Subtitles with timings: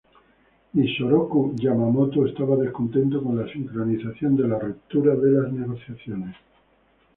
[0.85, 6.35] Isoroku Yamamoto estaba descontento con la sincronización de la ruptura de las negociaciones.